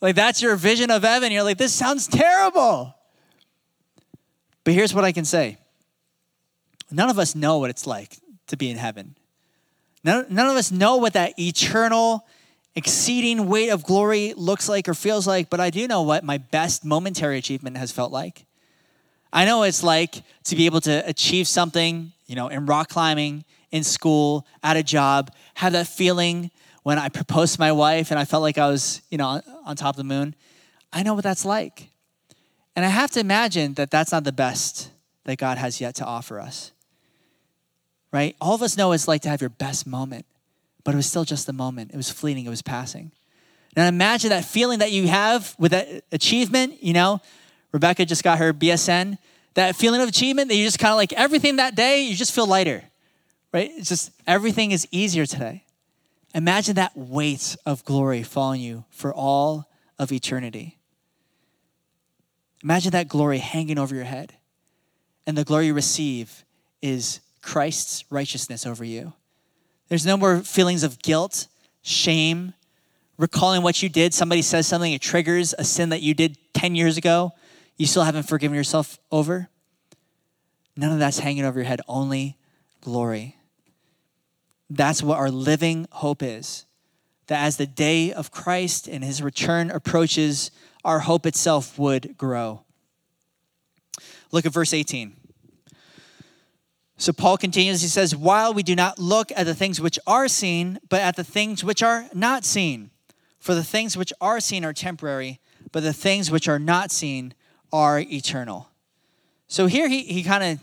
[0.00, 1.32] Like that's your vision of heaven.
[1.32, 2.94] You're like, this sounds terrible.
[4.64, 5.58] But here's what I can say
[6.90, 8.18] none of us know what it's like
[8.48, 9.16] to be in heaven.
[10.04, 12.26] None, none of us know what that eternal,
[12.74, 16.38] exceeding weight of glory looks like or feels like, but I do know what my
[16.38, 18.46] best momentary achievement has felt like.
[19.32, 23.44] I know it's like to be able to achieve something, you know, in rock climbing,
[23.72, 26.50] in school, at a job, have that feeling
[26.84, 29.74] when I proposed to my wife and I felt like I was, you know, on
[29.74, 30.34] top of the moon.
[30.92, 31.90] I know what that's like.
[32.76, 34.90] And I have to imagine that that's not the best
[35.24, 36.70] that God has yet to offer us.
[38.16, 38.34] Right?
[38.40, 40.24] All of us know what it's like to have your best moment,
[40.84, 41.90] but it was still just a moment.
[41.92, 43.12] It was fleeting, it was passing.
[43.76, 47.20] Now imagine that feeling that you have with that achievement, you know,
[47.72, 49.18] Rebecca just got her BSN.
[49.52, 52.34] That feeling of achievement that you just kind of like everything that day, you just
[52.34, 52.82] feel lighter,
[53.52, 53.70] right?
[53.74, 55.64] It's just everything is easier today.
[56.34, 60.78] Imagine that weight of glory following you for all of eternity.
[62.64, 64.32] Imagine that glory hanging over your head.
[65.26, 66.46] And the glory you receive
[66.80, 69.12] is Christ's righteousness over you.
[69.88, 71.46] There's no more feelings of guilt,
[71.80, 72.54] shame,
[73.18, 74.12] recalling what you did.
[74.12, 77.34] Somebody says something, it triggers a sin that you did 10 years ago.
[77.76, 79.48] You still haven't forgiven yourself over.
[80.76, 82.36] None of that's hanging over your head, only
[82.80, 83.36] glory.
[84.68, 86.66] That's what our living hope is.
[87.28, 90.50] That as the day of Christ and his return approaches,
[90.84, 92.64] our hope itself would grow.
[94.32, 95.25] Look at verse 18.
[96.98, 100.28] So Paul continues, he says, While we do not look at the things which are
[100.28, 102.90] seen, but at the things which are not seen.
[103.38, 105.38] For the things which are seen are temporary,
[105.72, 107.34] but the things which are not seen
[107.72, 108.70] are eternal.
[109.46, 110.58] So here he, he kind of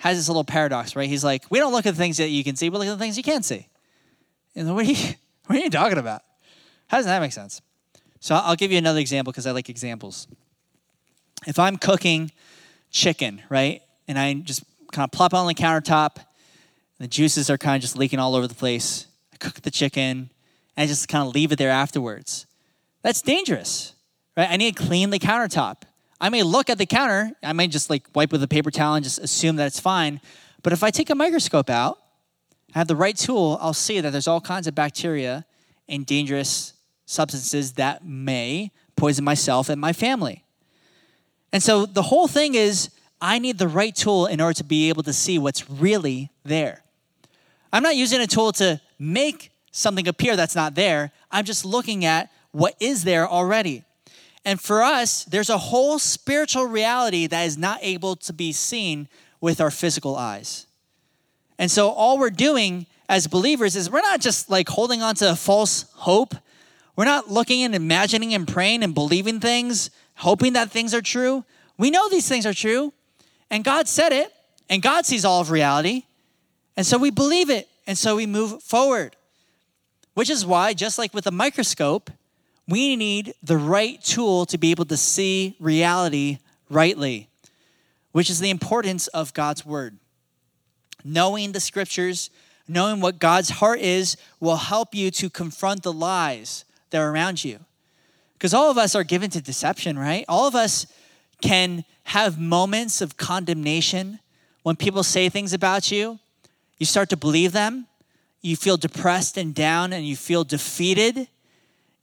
[0.00, 1.08] has this little paradox, right?
[1.08, 2.92] He's like, we don't look at the things that you can see, but look at
[2.92, 3.68] the things you can't see.
[4.54, 5.14] And what are you,
[5.46, 6.22] what are you talking about?
[6.88, 7.62] How does that make sense?
[8.20, 10.26] So I'll give you another example because I like examples.
[11.46, 12.32] If I'm cooking
[12.90, 14.64] chicken, right, and I just
[14.94, 16.24] kind of plop on the countertop,
[16.98, 19.06] the juices are kind of just leaking all over the place.
[19.32, 20.30] I cook the chicken,
[20.76, 22.46] and I just kind of leave it there afterwards.
[23.02, 23.94] That's dangerous,
[24.36, 24.48] right?
[24.48, 25.82] I need to clean the countertop.
[26.20, 28.94] I may look at the counter, I may just like wipe with a paper towel
[28.94, 30.20] and just assume that it's fine.
[30.62, 31.98] But if I take a microscope out,
[32.74, 35.44] I have the right tool, I'll see that there's all kinds of bacteria
[35.88, 36.72] and dangerous
[37.04, 40.44] substances that may poison myself and my family.
[41.52, 44.88] And so the whole thing is I need the right tool in order to be
[44.88, 46.82] able to see what's really there.
[47.72, 51.10] I'm not using a tool to make something appear that's not there.
[51.30, 53.82] I'm just looking at what is there already.
[54.44, 59.08] And for us, there's a whole spiritual reality that is not able to be seen
[59.40, 60.66] with our physical eyes.
[61.58, 65.30] And so all we're doing as believers is we're not just like holding on to
[65.30, 66.34] a false hope.
[66.96, 71.44] We're not looking and imagining and praying and believing things, hoping that things are true.
[71.76, 72.92] We know these things are true,
[73.50, 74.32] and God said it,
[74.68, 76.04] and God sees all of reality.
[76.76, 79.16] And so we believe it, and so we move forward.
[80.14, 82.10] Which is why, just like with a microscope,
[82.68, 86.38] we need the right tool to be able to see reality
[86.70, 87.28] rightly,
[88.12, 89.98] which is the importance of God's word.
[91.04, 92.30] Knowing the scriptures,
[92.66, 97.44] knowing what God's heart is, will help you to confront the lies that are around
[97.44, 97.58] you.
[98.32, 100.24] Because all of us are given to deception, right?
[100.28, 100.86] All of us
[101.42, 104.20] can have moments of condemnation
[104.62, 106.18] when people say things about you.
[106.78, 107.86] You start to believe them.
[108.40, 111.28] You feel depressed and down, and you feel defeated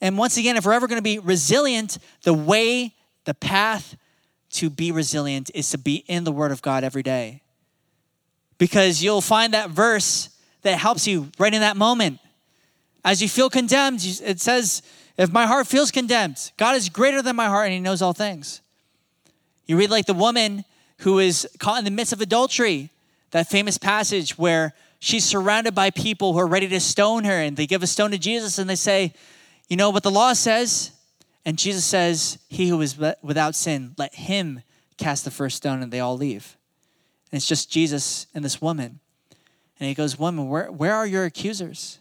[0.01, 3.95] and once again, if we're ever going to be resilient, the way, the path
[4.53, 7.43] to be resilient is to be in the Word of God every day.
[8.57, 10.29] Because you'll find that verse
[10.63, 12.19] that helps you right in that moment.
[13.05, 14.81] As you feel condemned, it says,
[15.17, 18.13] If my heart feels condemned, God is greater than my heart and He knows all
[18.13, 18.61] things.
[19.71, 20.65] You read like the woman
[20.97, 22.89] who is caught in the midst of adultery,
[23.29, 27.55] that famous passage where she's surrounded by people who are ready to stone her, and
[27.55, 29.13] they give a stone to Jesus and they say,
[29.69, 30.91] you know what the law says?
[31.45, 34.61] And Jesus says, He who is without sin, let him
[34.97, 36.57] cast the first stone, and they all leave.
[37.31, 38.99] And it's just Jesus and this woman.
[39.79, 41.99] And he goes, Woman, where, where are your accusers?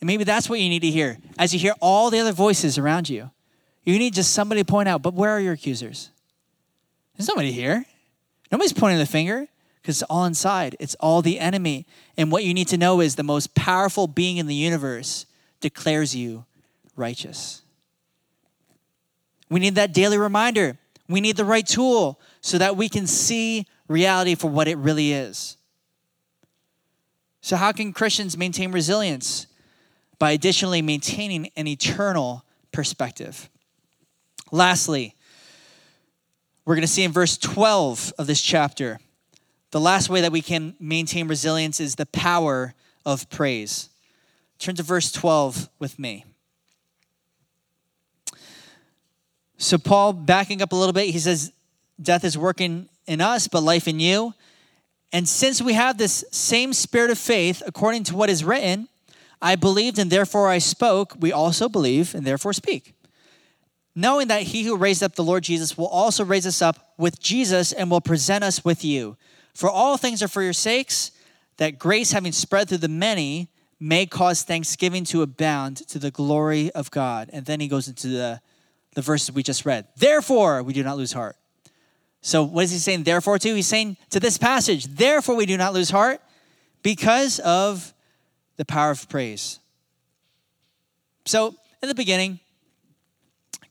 [0.00, 2.78] And maybe that's what you need to hear as you hear all the other voices
[2.78, 3.32] around you.
[3.82, 6.10] You need just somebody to point out, but where are your accusers?
[7.16, 7.84] There's nobody here.
[8.50, 9.46] Nobody's pointing the finger
[9.80, 10.76] because it's all inside.
[10.80, 11.86] It's all the enemy.
[12.16, 15.26] And what you need to know is the most powerful being in the universe
[15.60, 16.44] declares you
[16.96, 17.62] righteous.
[19.50, 20.78] We need that daily reminder.
[21.08, 25.12] We need the right tool so that we can see reality for what it really
[25.12, 25.56] is.
[27.40, 29.46] So, how can Christians maintain resilience?
[30.18, 33.50] by additionally maintaining an eternal perspective.
[34.50, 35.14] Lastly,
[36.64, 38.98] we're going to see in verse 12 of this chapter,
[39.70, 42.74] the last way that we can maintain resilience is the power
[43.04, 43.90] of praise.
[44.58, 46.24] Turn to verse 12 with me.
[49.58, 51.52] So, Paul, backing up a little bit, he says,
[52.00, 54.34] Death is working in us, but life in you.
[55.12, 58.88] And since we have this same spirit of faith, according to what is written,
[59.40, 62.94] I believed and therefore I spoke, we also believe and therefore speak.
[63.94, 67.20] Knowing that he who raised up the Lord Jesus will also raise us up with
[67.20, 69.16] Jesus and will present us with you.
[69.54, 71.12] For all things are for your sakes,
[71.58, 76.72] that grace having spread through the many may cause thanksgiving to abound to the glory
[76.72, 77.30] of God.
[77.32, 78.40] And then he goes into the,
[78.94, 79.86] the verses we just read.
[79.96, 81.36] Therefore, we do not lose heart.
[82.20, 83.54] So, what is he saying, therefore, to?
[83.54, 86.22] He's saying to this passage, therefore, we do not lose heart
[86.82, 87.92] because of
[88.56, 89.58] the power of praise.
[91.26, 92.40] So, in the beginning,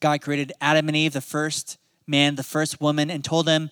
[0.04, 3.72] God created Adam and Eve, the first man, the first woman, and told them,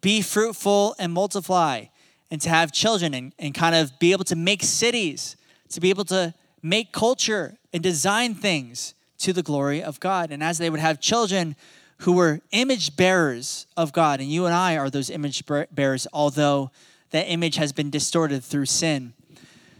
[0.00, 1.86] be fruitful and multiply,
[2.30, 5.36] and to have children and, and kind of be able to make cities,
[5.70, 10.30] to be able to make culture and design things to the glory of God.
[10.30, 11.56] And as they would have children,
[12.02, 14.20] who were image bearers of God.
[14.20, 16.70] And you and I are those image bearers, although
[17.10, 19.14] that image has been distorted through sin.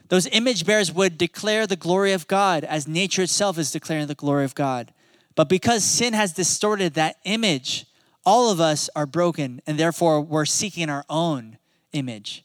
[0.09, 4.15] Those image bearers would declare the glory of God as nature itself is declaring the
[4.15, 4.93] glory of God.
[5.35, 7.87] But because sin has distorted that image,
[8.25, 11.59] all of us are broken, and therefore we're seeking our own
[11.93, 12.45] image.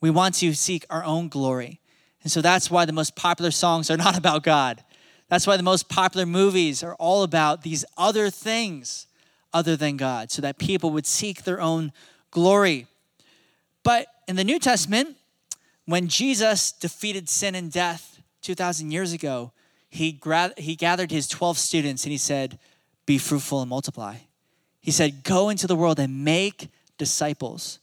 [0.00, 1.80] We want to seek our own glory.
[2.22, 4.84] And so that's why the most popular songs are not about God.
[5.28, 9.06] That's why the most popular movies are all about these other things
[9.52, 11.92] other than God, so that people would seek their own
[12.30, 12.86] glory.
[13.82, 15.16] But in the New Testament,
[15.86, 19.52] when Jesus defeated sin and death 2,000 years ago,
[19.90, 22.58] he, gra- he gathered his 12 students and he said,
[23.06, 24.16] Be fruitful and multiply.
[24.80, 27.80] He said, Go into the world and make disciples.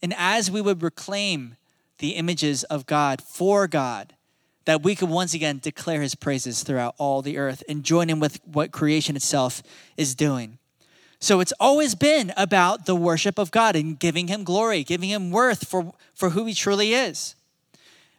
[0.00, 1.56] And as we would reclaim
[1.98, 4.14] the images of God for God,
[4.64, 8.20] that we could once again declare his praises throughout all the earth and join in
[8.20, 9.62] with what creation itself
[9.96, 10.58] is doing.
[11.20, 15.30] So it's always been about the worship of God and giving him glory, giving him
[15.32, 17.34] worth for, for who he truly is.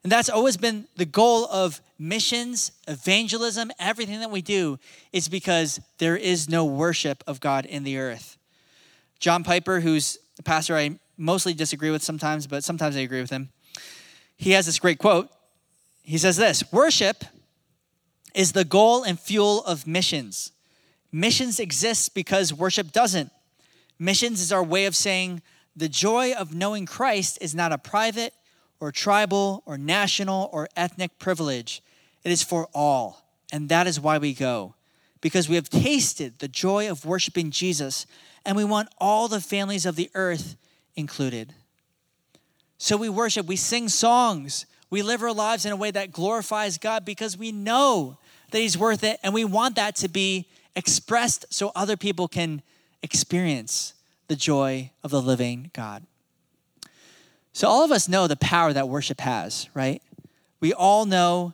[0.03, 4.79] And that's always been the goal of missions, evangelism, everything that we do
[5.11, 8.37] is because there is no worship of God in the earth.
[9.19, 13.29] John Piper, who's a pastor I mostly disagree with sometimes, but sometimes I agree with
[13.29, 13.49] him,
[14.37, 15.29] he has this great quote
[16.09, 17.23] he says this worship
[18.33, 20.51] is the goal and fuel of missions.
[21.11, 23.31] Missions exists because worship doesn't.
[23.99, 25.43] Missions is our way of saying
[25.75, 28.33] the joy of knowing Christ is not a private
[28.79, 31.81] or tribal or national or ethnic privilege.
[32.23, 33.25] It is for all.
[33.51, 34.75] And that is why we go.
[35.21, 38.05] Because we have tasted the joy of worshiping Jesus
[38.45, 40.55] and we want all the families of the earth
[40.95, 41.53] included.
[42.77, 46.77] So we worship, we sing songs, we live our lives in a way that glorifies
[46.77, 48.17] God because we know
[48.51, 52.61] that He's worth it and we want that to be expressed so other people can
[53.03, 53.93] experience
[54.27, 56.03] the joy of the living God.
[57.59, 60.01] So, all of us know the power that worship has, right?
[60.61, 61.53] We all know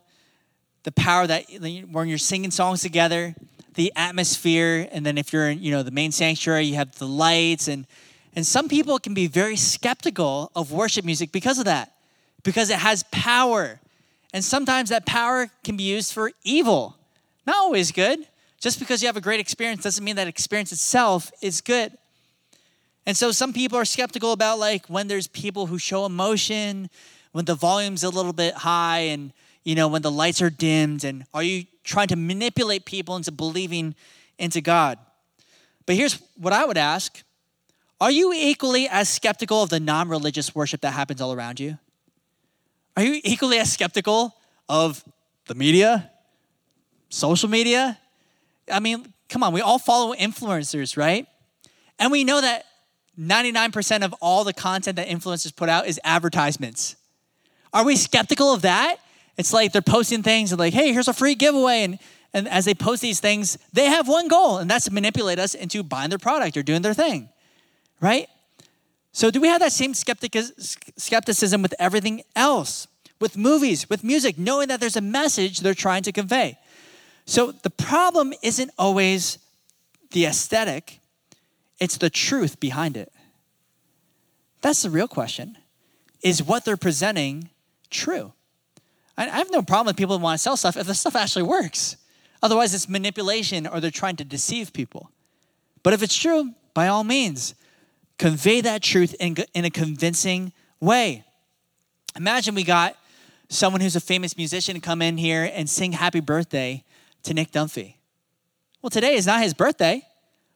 [0.83, 3.33] the power that when you're singing songs together,
[3.73, 7.07] the atmosphere, and then if you're in, you know, the main sanctuary, you have the
[7.07, 7.87] lights, and
[8.35, 11.91] and some people can be very skeptical of worship music because of that
[12.43, 13.79] because it has power.
[14.31, 16.95] And sometimes that power can be used for evil.
[17.47, 18.19] Not always good.
[18.59, 21.97] Just because you have a great experience doesn't mean that experience itself is good.
[23.05, 26.89] And so some people are skeptical about like when there's people who show emotion,
[27.31, 29.31] when the volume's a little bit high and
[29.63, 33.31] you know when the lights are dimmed and are you trying to manipulate people into
[33.31, 33.95] believing
[34.39, 34.97] into God?
[35.85, 37.21] But here's what I would ask.
[38.01, 41.77] Are you equally as skeptical of the non-religious worship that happens all around you?
[42.97, 44.35] Are you equally as skeptical
[44.67, 45.03] of
[45.47, 46.11] the media,
[47.09, 47.97] social media?
[48.71, 51.27] I mean, come on, we all follow influencers, right?
[51.99, 52.65] And we know that
[53.19, 56.95] 99% of all the content that influencers put out is advertisements.
[57.73, 58.97] Are we skeptical of that?
[59.37, 61.83] It's like they're posting things and like, hey, here's a free giveaway.
[61.83, 61.99] And,
[62.33, 65.53] and as they post these things, they have one goal, and that's to manipulate us
[65.53, 67.29] into buying their product or doing their thing,
[68.01, 68.27] right?
[69.11, 72.87] So, do we have that same skepticism with everything else?
[73.21, 76.57] With movies, with music, knowing that there's a message they're trying to convey.
[77.25, 79.37] So, the problem isn't always
[80.11, 80.99] the aesthetic,
[81.79, 83.11] it's the truth behind it.
[84.61, 85.57] That's the real question.
[86.21, 87.49] Is what they're presenting
[87.89, 88.33] true?
[89.17, 91.43] I have no problem with people who want to sell stuff if the stuff actually
[91.43, 91.97] works.
[92.41, 95.09] Otherwise, it's manipulation or they're trying to deceive people.
[95.83, 97.55] But if it's true, by all means,
[98.17, 101.23] convey that truth in, in a convincing way.
[102.15, 102.97] Imagine we got
[103.49, 106.83] someone who's a famous musician come in here and sing happy birthday
[107.23, 107.95] to Nick Dunphy.
[108.81, 110.03] Well, today is not his birthday,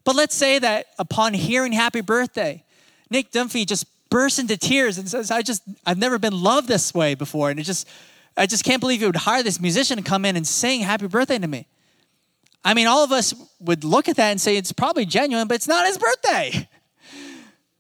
[0.03, 2.63] but let's say that upon hearing happy birthday,
[3.09, 6.93] Nick Dunphy just bursts into tears and says, I just, I've never been loved this
[6.93, 7.49] way before.
[7.49, 7.87] And it just,
[8.35, 11.07] I just can't believe you would hire this musician to come in and sing happy
[11.07, 11.67] birthday to me.
[12.63, 15.55] I mean, all of us would look at that and say it's probably genuine, but
[15.55, 16.67] it's not his birthday.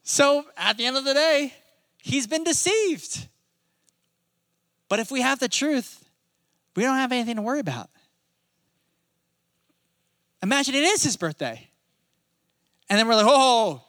[0.01, 1.53] So at the end of the day,
[2.01, 3.27] he's been deceived.
[4.87, 6.03] But if we have the truth,
[6.75, 7.91] we don't have anything to worry about.
[10.41, 11.68] Imagine it is his birthday.
[12.89, 13.83] And then we're like, oh,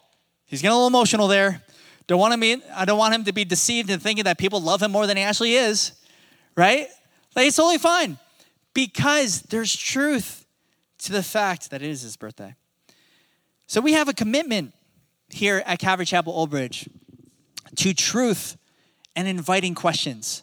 [0.46, 1.62] he's getting a little emotional there.
[2.06, 4.82] Don't want him I don't want him to be deceived and thinking that people love
[4.82, 5.92] him more than he actually is.
[6.56, 6.88] Right?
[7.36, 8.18] Like, it's totally fine.
[8.74, 10.44] Because there's truth
[10.98, 12.54] to the fact that it is his birthday.
[13.66, 14.74] So we have a commitment
[15.28, 16.88] here at Calvary Chapel Old Bridge
[17.76, 18.56] to truth
[19.14, 20.42] and inviting questions.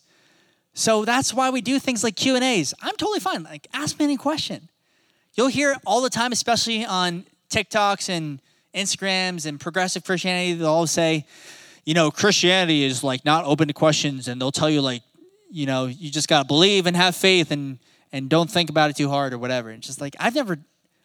[0.73, 2.73] So that's why we do things like Q&As.
[2.81, 3.43] I'm totally fine.
[3.43, 4.69] Like ask me any question.
[5.33, 8.39] You'll hear all the time especially on TikToks and
[8.77, 11.25] Instagrams and progressive Christianity they'll all say,
[11.85, 15.03] you know, Christianity is like not open to questions and they'll tell you like,
[15.49, 17.79] you know, you just got to believe and have faith and
[18.11, 19.71] and don't think about it too hard or whatever.
[19.71, 20.59] It's just like I've never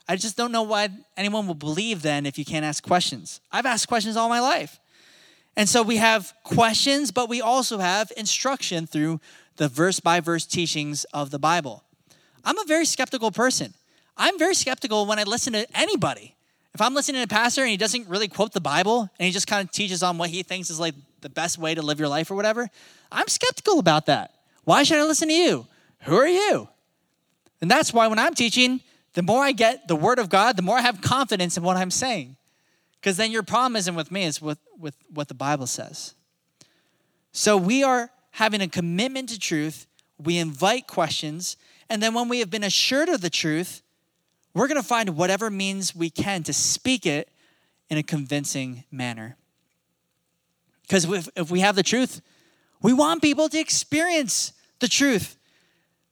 [0.09, 3.41] I just don't know why anyone will believe then if you can't ask questions.
[3.51, 4.79] I've asked questions all my life.
[5.57, 9.21] And so we have questions, but we also have instruction through
[9.57, 11.85] the verse by verse teachings of the Bible.
[12.45, 13.75] I'm a very skeptical person.
[14.17, 16.35] I'm very skeptical when I listen to anybody.
[16.75, 19.31] If I'm listening to a pastor and he doesn't really quote the Bible and he
[19.31, 21.99] just kind of teaches on what he thinks is like the best way to live
[21.99, 22.69] your life or whatever,
[23.11, 24.33] I'm skeptical about that.
[24.65, 25.67] Why should I listen to you?
[26.03, 26.69] Who are you?
[27.61, 28.81] And that's why when I'm teaching,
[29.15, 31.77] the more I get the word of God, the more I have confidence in what
[31.77, 32.37] I'm saying.
[33.01, 36.15] Because then your problem isn't with me, it's with, with what the Bible says.
[37.33, 39.87] So we are having a commitment to truth.
[40.19, 41.57] We invite questions.
[41.91, 43.83] And then when we have been assured of the truth,
[44.55, 47.29] we're going to find whatever means we can to speak it
[47.89, 49.37] in a convincing manner.
[50.83, 52.21] Because if, if we have the truth,
[52.83, 55.37] we want people to experience the truth.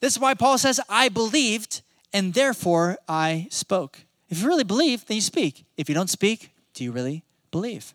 [0.01, 1.82] This is why Paul says, I believed
[2.12, 3.99] and therefore I spoke.
[4.28, 5.64] If you really believe, then you speak.
[5.76, 7.95] If you don't speak, do you really believe?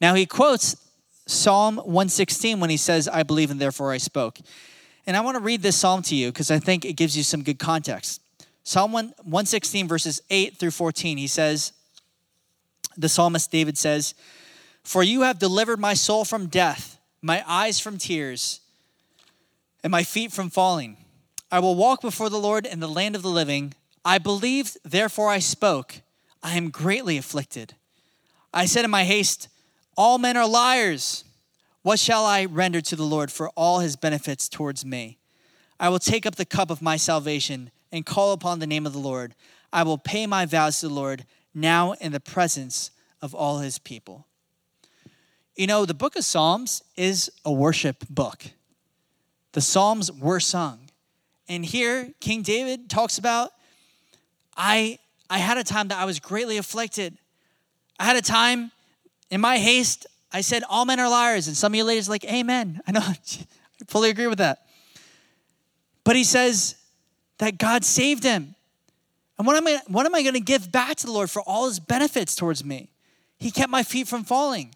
[0.00, 0.76] Now he quotes
[1.26, 4.38] Psalm 116 when he says, I believe and therefore I spoke.
[5.06, 7.22] And I want to read this psalm to you because I think it gives you
[7.22, 8.20] some good context.
[8.64, 11.72] Psalm 116, verses 8 through 14, he says,
[12.96, 14.14] the psalmist David says,
[14.82, 18.60] For you have delivered my soul from death, my eyes from tears,
[19.82, 20.96] and my feet from falling.
[21.50, 23.74] I will walk before the Lord in the land of the living.
[24.04, 26.00] I believed, therefore I spoke.
[26.42, 27.74] I am greatly afflicted.
[28.52, 29.48] I said in my haste,
[29.96, 31.24] All men are liars.
[31.82, 35.18] What shall I render to the Lord for all his benefits towards me?
[35.78, 38.92] I will take up the cup of my salvation and call upon the name of
[38.92, 39.36] the Lord.
[39.72, 41.24] I will pay my vows to the Lord
[41.54, 42.90] now in the presence
[43.22, 44.26] of all his people.
[45.54, 48.46] You know, the book of Psalms is a worship book.
[49.52, 50.90] The Psalms were sung.
[51.48, 53.52] And here, King David talks about
[54.56, 54.98] I,
[55.30, 57.16] I had a time that I was greatly afflicted.
[58.00, 58.72] I had a time
[59.30, 61.46] in my haste, I said, All men are liars.
[61.46, 62.80] And some of you ladies like, Amen.
[62.88, 63.16] I know, I
[63.86, 64.66] fully agree with that.
[66.02, 66.74] But he says
[67.38, 68.54] that God saved him.
[69.38, 71.42] And what am I, what am I going to give back to the Lord for
[71.42, 72.90] all his benefits towards me?
[73.38, 74.74] He kept my feet from falling.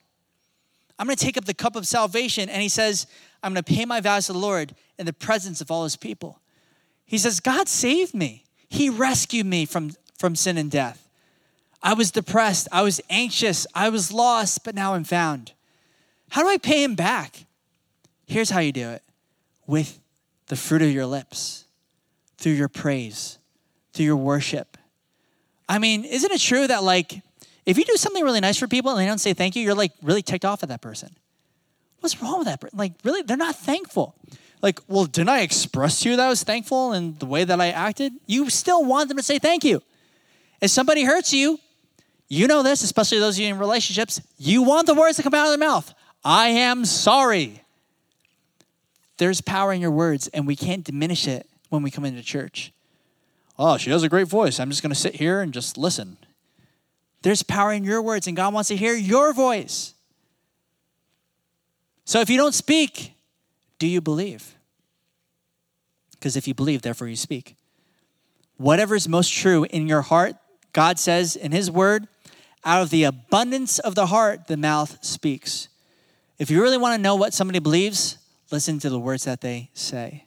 [0.99, 2.49] I'm going to take up the cup of salvation.
[2.49, 3.07] And he says,
[3.43, 5.97] I'm going to pay my vows to the Lord in the presence of all his
[5.97, 6.41] people.
[7.07, 8.45] He says, God saved me.
[8.69, 11.09] He rescued me from, from sin and death.
[11.83, 12.67] I was depressed.
[12.73, 13.67] I was anxious.
[13.75, 15.53] I was lost, but now I'm found.
[16.31, 17.47] How do I pay him back?
[18.27, 19.03] Here's how you do it
[19.67, 19.99] with
[20.49, 21.65] the fruit of your lips,
[22.39, 23.39] through your praise,
[23.93, 24.79] through your worship.
[25.69, 27.21] I mean, isn't it true that, like,
[27.67, 29.75] if you do something really nice for people and they don't say thank you, you're
[29.75, 31.15] like really ticked off at that person?
[32.01, 32.75] What's wrong with that?
[32.75, 34.15] Like, really, they're not thankful
[34.63, 37.61] like, well, didn't I express to you that I was thankful in the way that
[37.61, 38.13] I acted?
[38.27, 39.83] You still want them to say thank you.
[40.61, 41.59] If somebody hurts you,
[42.29, 45.35] you know this, especially those of you in relationships, you want the words to come
[45.35, 45.95] out of their mouth.
[46.25, 47.63] I am sorry.
[49.19, 52.73] There's power in your words, and we can't diminish it when we come into church.
[53.59, 54.61] Oh, she has a great voice.
[54.61, 56.17] I'm just going to sit here and just listen.
[57.23, 59.95] There's power in your words, and God wants to hear your voice.
[62.05, 63.15] So if you don't speak,
[63.79, 64.55] do you believe?
[66.13, 67.57] Because if you believe, therefore you speak.
[68.57, 70.37] Whatever is most true in your heart,
[70.73, 72.09] God says in His word,
[72.65, 75.69] out of the abundance of the heart, the mouth speaks.
[76.39, 78.19] If you really want to know what somebody believes,
[78.51, 80.25] listen to the words that they say.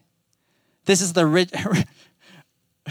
[0.85, 1.51] This is the rich.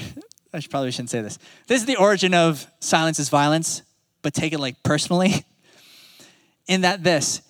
[0.53, 1.39] I should, probably shouldn't say this.
[1.67, 3.83] This is the origin of silence is violence,
[4.23, 5.45] but take it like personally.
[6.67, 7.43] In that, this,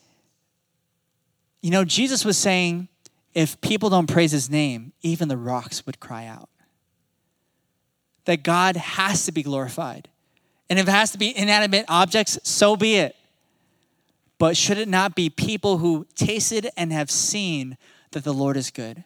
[1.63, 2.89] you know, Jesus was saying,
[3.35, 6.49] if people don't praise his name, even the rocks would cry out.
[8.25, 10.09] That God has to be glorified.
[10.69, 13.17] And if it has to be inanimate objects, so be it.
[14.39, 17.77] But should it not be people who tasted and have seen
[18.13, 19.05] that the Lord is good?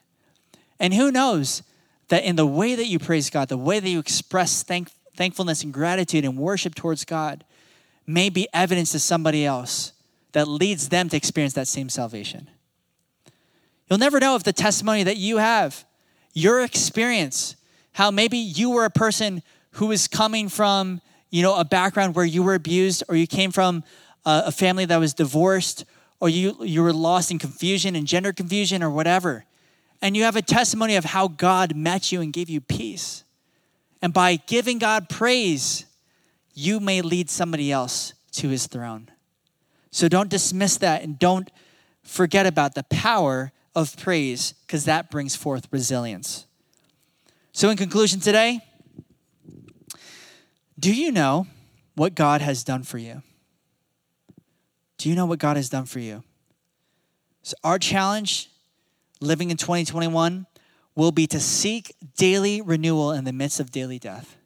[0.79, 1.63] And who knows
[2.09, 5.63] that in the way that you praise God, the way that you express thank- thankfulness
[5.63, 7.43] and gratitude and worship towards God
[8.05, 9.93] may be evidence to somebody else
[10.33, 12.49] that leads them to experience that same salvation.
[13.89, 15.85] You'll never know if the testimony that you have,
[16.33, 17.55] your experience,
[17.93, 21.01] how maybe you were a person who was coming from
[21.35, 23.83] you know, a background where you were abused or you came from
[24.25, 25.83] a, a family that was divorced
[26.21, 29.43] or you, you were lost in confusion and gender confusion or whatever.
[30.01, 33.23] And you have a testimony of how God met you and gave you peace.
[34.01, 35.85] And by giving God praise,
[36.53, 39.09] you may lead somebody else to his throne.
[39.91, 41.49] So don't dismiss that and don't
[42.03, 46.45] forget about the power of praise because that brings forth resilience.
[47.51, 48.59] So, in conclusion today,
[50.77, 51.47] do you know
[51.95, 53.21] what God has done for you?
[54.97, 56.23] Do you know what God has done for you?
[57.43, 58.49] So, our challenge
[59.25, 60.45] living in 2021
[60.95, 64.37] will be to seek daily renewal in the midst of daily death.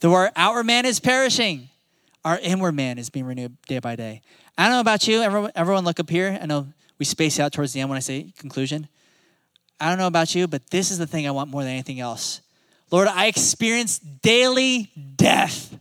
[0.00, 1.70] Though our outward man is perishing,
[2.24, 4.22] our inward man is being renewed day by day.
[4.56, 5.22] I don't know about you.
[5.22, 6.38] Everyone, everyone look up here.
[6.40, 6.68] I know
[6.98, 8.88] we space out towards the end when I say conclusion.
[9.80, 12.00] I don't know about you, but this is the thing I want more than anything
[12.00, 12.40] else
[12.90, 15.76] Lord, I experience daily death.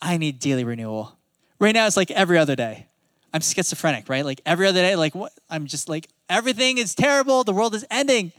[0.00, 1.16] I need daily renewal.
[1.60, 2.88] Right now, it's like every other day.
[3.32, 4.24] I'm schizophrenic, right?
[4.24, 5.32] Like every other day, like what?
[5.48, 7.44] I'm just like, everything is terrible.
[7.44, 8.32] The world is ending.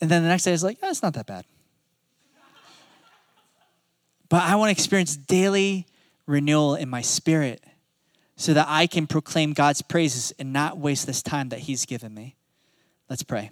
[0.00, 1.44] And then the next day, it's like, oh, it's not that bad.
[4.28, 5.86] but I want to experience daily
[6.26, 7.62] renewal in my spirit
[8.36, 12.12] so that I can proclaim God's praises and not waste this time that He's given
[12.12, 12.36] me.
[13.08, 13.50] Let's pray.